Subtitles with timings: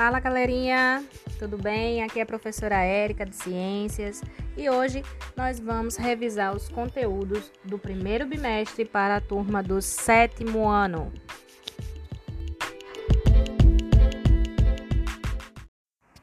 [0.00, 1.04] Fala galerinha,
[1.38, 2.02] tudo bem?
[2.02, 4.22] Aqui é a professora Érica de Ciências
[4.56, 5.02] e hoje
[5.36, 11.12] nós vamos revisar os conteúdos do primeiro bimestre para a turma do sétimo ano.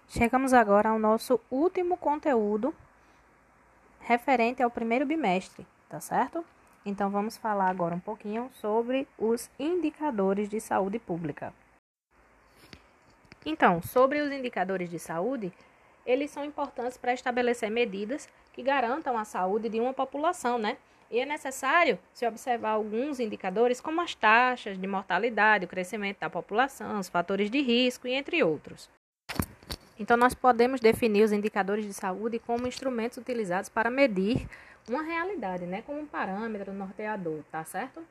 [0.08, 2.74] Chegamos agora ao nosso último conteúdo
[4.00, 6.44] referente ao primeiro bimestre, tá certo?
[6.84, 11.54] Então vamos falar agora um pouquinho sobre os indicadores de saúde pública.
[13.50, 15.54] Então, sobre os indicadores de saúde,
[16.06, 20.76] eles são importantes para estabelecer medidas que garantam a saúde de uma população, né?
[21.10, 26.30] E é necessário se observar alguns indicadores, como as taxas de mortalidade, o crescimento da
[26.30, 28.90] população, os fatores de risco e entre outros.
[29.98, 34.46] Então, nós podemos definir os indicadores de saúde como instrumentos utilizados para medir
[34.90, 35.82] uma realidade, né?
[35.84, 38.04] Como um parâmetro norteador, tá certo?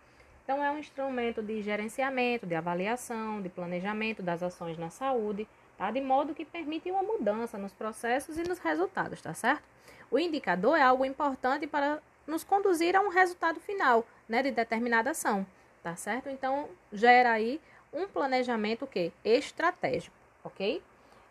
[0.46, 5.90] Então, é um instrumento de gerenciamento, de avaliação, de planejamento das ações na saúde, tá?
[5.90, 9.64] De modo que permite uma mudança nos processos e nos resultados, tá certo?
[10.08, 15.10] O indicador é algo importante para nos conduzir a um resultado final, né, de determinada
[15.10, 15.44] ação,
[15.82, 16.28] tá certo?
[16.28, 17.60] Então, gera aí
[17.92, 20.80] um planejamento que estratégico, OK?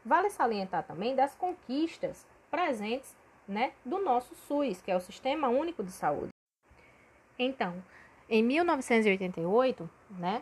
[0.03, 3.15] Vale salientar também das conquistas presentes,
[3.47, 6.31] né, do nosso SUS, que é o Sistema Único de Saúde.
[7.39, 7.81] Então,
[8.29, 10.41] em 1988, né,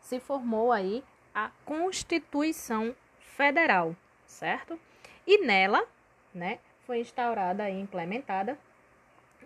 [0.00, 1.02] se formou aí
[1.34, 4.78] a Constituição Federal, certo?
[5.26, 5.86] E nela,
[6.34, 8.58] né, foi instaurada e implementada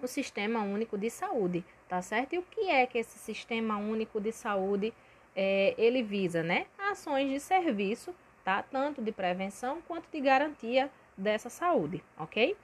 [0.02, 2.34] o Sistema Único de Saúde, tá certo?
[2.34, 4.92] E o que é que esse Sistema Único de Saúde
[5.34, 6.66] é, ele visa, né?
[6.78, 8.62] Ações de serviço, tá?
[8.62, 12.56] Tanto de prevenção quanto de garantia dessa saúde, ok?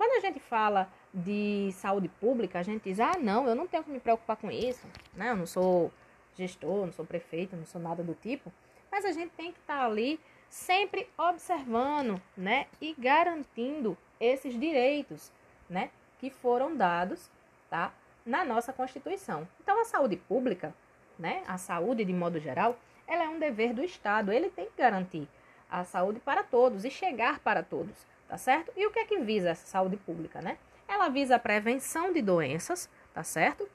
[0.00, 3.84] Quando a gente fala de saúde pública, a gente diz: ah, não, eu não tenho
[3.84, 5.28] que me preocupar com isso, né?
[5.28, 5.92] Eu não sou
[6.34, 8.50] gestor, não sou prefeito, não sou nada do tipo.
[8.90, 12.66] Mas a gente tem que estar tá ali sempre observando, né?
[12.80, 15.30] E garantindo esses direitos,
[15.68, 15.90] né?
[16.18, 17.30] Que foram dados,
[17.68, 17.92] tá?
[18.24, 19.46] Na nossa Constituição.
[19.62, 20.74] Então, a saúde pública,
[21.18, 21.44] né?
[21.46, 24.32] A saúde de modo geral, ela é um dever do Estado.
[24.32, 25.28] Ele tem que garantir
[25.70, 28.72] a saúde para todos e chegar para todos, tá certo?
[28.76, 30.56] E o que é que visa essa saúde pública, né?
[30.86, 33.68] Ela visa a prevenção de doenças, tá certo?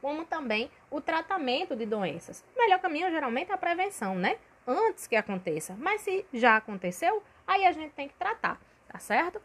[0.00, 2.42] Como também o tratamento de doenças.
[2.54, 4.38] O melhor caminho geralmente é a prevenção, né?
[4.66, 5.76] Antes que aconteça.
[5.78, 9.42] Mas se já aconteceu, aí a gente tem que tratar, tá certo?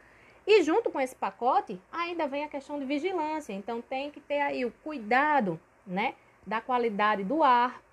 [0.47, 3.52] E junto com esse pacote, ainda vem a questão de vigilância.
[3.52, 6.16] Então tem que ter aí o cuidado, né,
[6.47, 7.84] da qualidade do ar,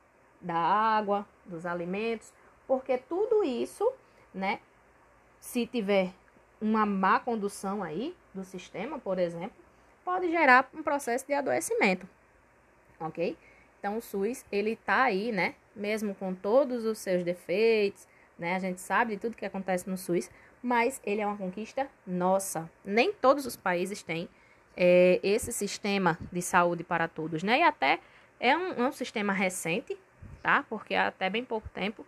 [0.40, 2.32] da água, dos alimentos,
[2.64, 3.92] porque tudo isso,
[4.32, 4.60] né,
[5.40, 6.12] se tiver
[6.60, 9.56] uma má condução aí do sistema, por exemplo,
[10.04, 12.08] pode gerar um processo de adoecimento,
[12.98, 13.36] ok?
[13.78, 15.54] Então, o SUS, ele tá aí, né?
[15.74, 18.08] Mesmo com todos os seus defeitos,
[18.38, 18.56] né?
[18.56, 20.30] A gente sabe de tudo que acontece no SUS,
[20.62, 22.68] mas ele é uma conquista nossa.
[22.84, 24.28] Nem todos os países têm
[24.76, 27.60] é, esse sistema de saúde para todos, né?
[27.60, 28.00] E até
[28.40, 29.96] é um, um sistema recente,
[30.42, 30.64] tá?
[30.68, 32.04] Porque até bem pouco tempo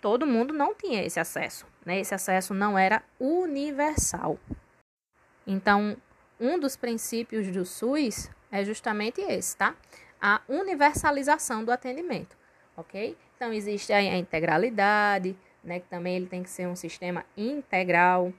[0.00, 1.98] todo mundo não tinha esse acesso, né?
[2.00, 4.38] Esse acesso não era universal.
[5.46, 5.96] Então,
[6.38, 9.74] um dos princípios do SUS é justamente esse, tá?
[10.20, 12.36] A universalização do atendimento,
[12.76, 13.16] ok?
[13.36, 15.80] Então, existe a integralidade, né?
[15.80, 18.32] Que também ele tem que ser um sistema integral,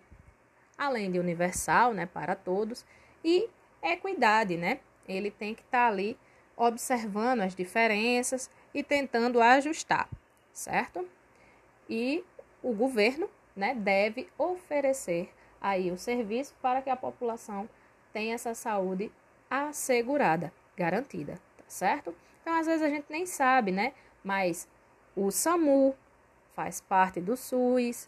[0.77, 2.05] além de universal, né?
[2.05, 2.85] Para todos.
[3.23, 3.49] E
[3.81, 4.79] equidade, né?
[5.07, 6.17] Ele tem que estar tá ali
[6.55, 10.09] observando as diferenças e tentando ajustar,
[10.51, 11.07] certo?
[11.89, 12.23] E
[12.61, 17.67] o governo né, deve oferecer aí o serviço para que a população
[18.13, 19.11] tenha essa saúde
[19.49, 22.15] assegurada, garantida, tá certo?
[22.41, 23.93] Então, às vezes a gente nem sabe, né?
[24.23, 24.67] Mas
[25.15, 25.95] o SAMU
[26.53, 28.07] faz parte do SUS,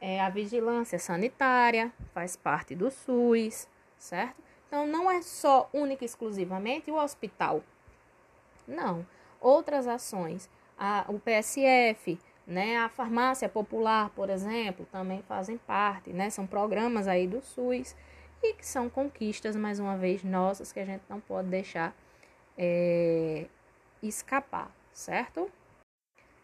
[0.00, 3.68] é, a vigilância sanitária faz parte do SUS,
[3.98, 4.42] certo?
[4.66, 7.62] Então, não é só única e exclusivamente o hospital.
[8.66, 9.06] Não.
[9.40, 10.48] Outras ações,
[10.78, 12.78] a, o PSF, né?
[12.78, 16.30] A farmácia popular, por exemplo, também fazem parte, né?
[16.30, 17.94] São programas aí do SUS
[18.42, 21.94] e que são conquistas, mais uma vez, nossas que a gente não pode deixar
[22.58, 23.46] é,
[24.02, 25.50] escapar, certo?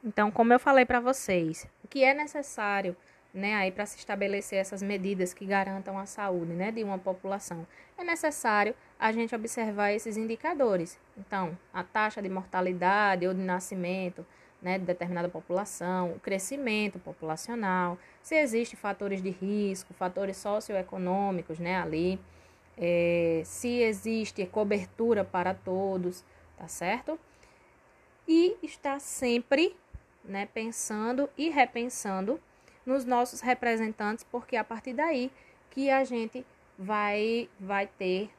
[0.05, 2.97] Então, como eu falei para vocês, o que é necessário,
[3.35, 7.67] né, aí para se estabelecer essas medidas que garantam a saúde, né, de uma população,
[7.97, 10.99] é necessário a gente observar esses indicadores.
[11.17, 14.25] Então, a taxa de mortalidade ou de nascimento,
[14.61, 21.81] né, de determinada população, o crescimento populacional, se existem fatores de risco, fatores socioeconômicos né,
[21.81, 22.19] ali,
[22.77, 26.25] é, se existe cobertura para todos,
[26.57, 27.19] tá certo?
[28.27, 29.77] E está sempre
[30.25, 32.41] né, pensando e repensando
[32.85, 35.31] nos nossos representantes, porque é a partir daí
[35.71, 36.45] que a gente
[36.79, 38.31] vai vai ter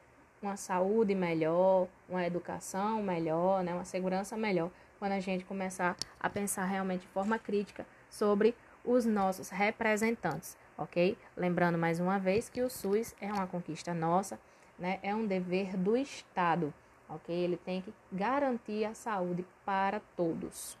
[0.42, 6.28] uma saúde melhor, uma educação melhor, né, uma segurança melhor, quando a gente começar a
[6.28, 8.54] pensar realmente de forma crítica sobre
[8.84, 11.16] os nossos representantes, ok?
[11.36, 14.38] Lembrando mais uma vez que o SUS é uma conquista nossa,
[14.78, 14.98] né?
[15.02, 16.72] É um dever do Estado,
[17.08, 17.34] ok?
[17.34, 20.78] Ele tem que garantir a saúde para todos.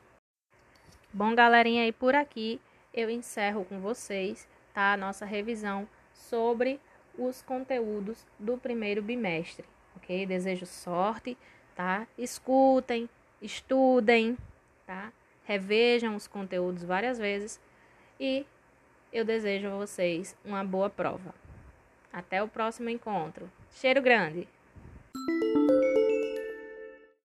[1.12, 2.60] Bom, galerinha, e por aqui
[2.94, 4.94] eu encerro com vocês, tá?
[4.94, 6.80] A nossa revisão sobre
[7.16, 9.64] os conteúdos do primeiro bimestre,
[9.96, 10.26] ok?
[10.26, 11.36] Desejo sorte,
[11.74, 12.06] tá?
[12.16, 13.08] Escutem,
[13.40, 14.36] estudem,
[14.86, 15.12] tá?
[15.44, 17.60] Revejam os conteúdos várias vezes
[18.18, 18.46] e
[19.12, 21.34] eu desejo a vocês uma boa prova.
[22.12, 23.50] Até o próximo encontro.
[23.70, 24.46] Cheiro grande!